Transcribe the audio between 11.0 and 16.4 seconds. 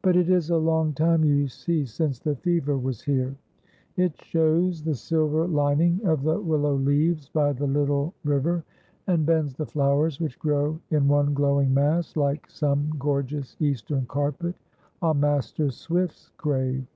one glowing mass—like some gorgeous Eastern carpet—on Master Swift's